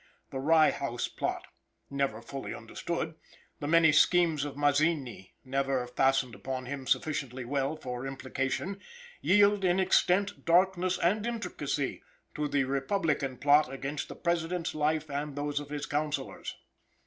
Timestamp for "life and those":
14.73-15.59